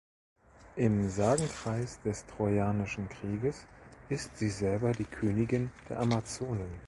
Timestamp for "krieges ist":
3.07-4.35